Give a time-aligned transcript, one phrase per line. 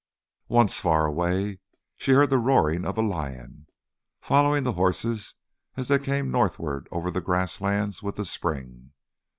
[0.47, 1.59] Once, far away,
[1.95, 3.67] she heard the roaring of a lion,
[4.19, 5.35] following the horses
[5.77, 8.93] as they came northward over the grass lands with the spring.